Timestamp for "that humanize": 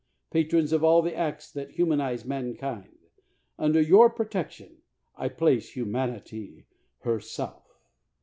1.51-2.25